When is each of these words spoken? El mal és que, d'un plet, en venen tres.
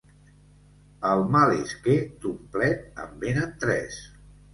El 1.09 1.19
mal 1.35 1.53
és 1.57 1.73
que, 1.87 1.97
d'un 2.23 2.39
plet, 2.55 2.81
en 3.05 3.13
venen 3.25 3.53
tres. 3.65 4.01